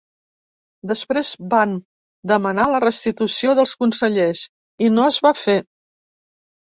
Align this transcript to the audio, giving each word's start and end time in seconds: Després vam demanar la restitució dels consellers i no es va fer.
Després 0.91 1.33
vam 1.51 1.75
demanar 2.33 2.67
la 2.77 2.81
restitució 2.85 3.55
dels 3.61 3.75
consellers 3.85 4.43
i 4.87 4.91
no 4.99 5.09
es 5.15 5.21
va 5.27 5.35
fer. 5.43 5.61